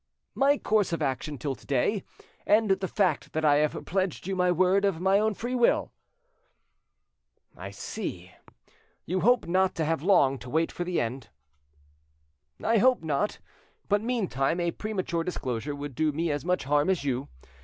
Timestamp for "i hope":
12.63-13.03